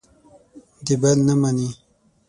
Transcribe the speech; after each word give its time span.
د 0.85 0.87
بل 1.01 1.17
نه 1.27 1.35
مني. 1.41 1.69